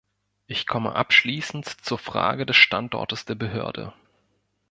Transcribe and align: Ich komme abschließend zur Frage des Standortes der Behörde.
Ich 0.47 0.65
komme 0.65 0.95
abschließend 0.95 1.67
zur 1.83 1.99
Frage 1.99 2.47
des 2.47 2.55
Standortes 2.55 3.25
der 3.25 3.35
Behörde. 3.35 3.93